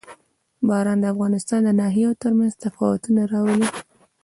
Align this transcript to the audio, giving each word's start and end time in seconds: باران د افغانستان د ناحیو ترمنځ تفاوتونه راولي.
باران 0.67 0.97
د 1.01 1.05
افغانستان 1.13 1.59
د 1.65 1.69
ناحیو 1.81 2.19
ترمنځ 2.21 2.53
تفاوتونه 2.63 3.21
راولي. 3.31 3.69